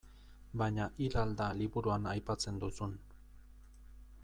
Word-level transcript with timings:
Baina 0.61 0.85
hil 1.01 1.17
al 1.23 1.35
da 1.41 1.49
liburuan 1.59 2.09
aipatzen 2.15 2.59
duzun. 2.65 2.99